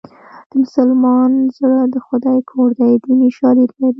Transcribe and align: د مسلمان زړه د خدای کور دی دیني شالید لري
د 0.49 0.51
مسلمان 0.61 1.31
زړه 1.57 1.79
د 1.93 1.95
خدای 2.05 2.39
کور 2.49 2.69
دی 2.79 2.91
دیني 3.03 3.29
شالید 3.37 3.71
لري 3.79 3.89